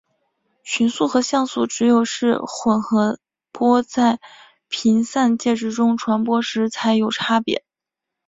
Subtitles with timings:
[0.63, 3.19] 群速和相速只有是混合
[3.51, 4.19] 波在
[4.67, 7.63] 频散介质中传播时才有差别。